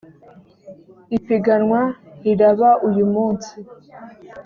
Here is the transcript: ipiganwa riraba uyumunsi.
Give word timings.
ipiganwa 1.17 1.81
riraba 2.23 2.69
uyumunsi. 2.87 3.53